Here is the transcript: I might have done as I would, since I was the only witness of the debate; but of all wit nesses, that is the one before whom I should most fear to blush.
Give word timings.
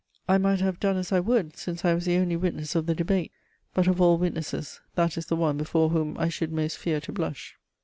I 0.27 0.39
might 0.39 0.61
have 0.61 0.79
done 0.79 0.97
as 0.97 1.11
I 1.11 1.19
would, 1.19 1.55
since 1.57 1.85
I 1.85 1.93
was 1.93 2.05
the 2.05 2.17
only 2.17 2.35
witness 2.35 2.73
of 2.73 2.87
the 2.87 2.95
debate; 2.95 3.31
but 3.75 3.85
of 3.87 4.01
all 4.01 4.17
wit 4.17 4.33
nesses, 4.33 4.79
that 4.95 5.15
is 5.15 5.27
the 5.27 5.35
one 5.35 5.57
before 5.57 5.89
whom 5.89 6.17
I 6.17 6.27
should 6.27 6.51
most 6.51 6.79
fear 6.79 6.99
to 7.01 7.11
blush. 7.11 7.55